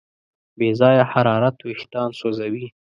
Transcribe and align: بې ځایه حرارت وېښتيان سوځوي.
بې 0.57 0.69
ځایه 0.79 1.03
حرارت 1.11 1.57
وېښتيان 1.61 2.09
سوځوي. 2.19 2.65